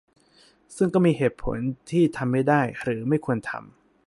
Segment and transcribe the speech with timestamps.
[0.75, 1.57] ซึ่งก็มีเหตุผล
[1.89, 3.73] ที่ทำไม่ได้หรือไม่ควรทำ